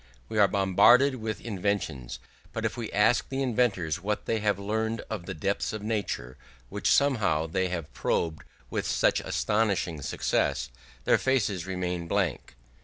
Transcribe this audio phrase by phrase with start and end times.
[0.29, 2.17] We are bombarded with inventions;
[2.53, 6.37] but if we ask the inventors what they have learned of the depths of nature,
[6.69, 10.71] which somehow they have probed with such astonishing success,
[11.03, 12.55] their faces remain blank.